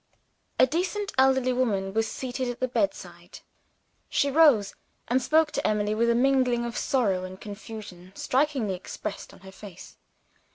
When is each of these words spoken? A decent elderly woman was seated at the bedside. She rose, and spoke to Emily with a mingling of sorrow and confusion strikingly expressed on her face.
A 0.57 0.65
decent 0.65 1.13
elderly 1.19 1.53
woman 1.53 1.93
was 1.93 2.07
seated 2.11 2.49
at 2.49 2.59
the 2.59 2.67
bedside. 2.67 3.41
She 4.09 4.31
rose, 4.31 4.73
and 5.07 5.21
spoke 5.21 5.51
to 5.51 5.67
Emily 5.67 5.93
with 5.93 6.09
a 6.09 6.15
mingling 6.15 6.65
of 6.65 6.75
sorrow 6.75 7.23
and 7.23 7.39
confusion 7.39 8.11
strikingly 8.15 8.73
expressed 8.73 9.31
on 9.31 9.41
her 9.41 9.51
face. 9.51 9.97